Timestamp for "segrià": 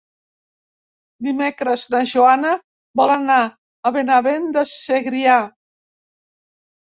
4.71-5.37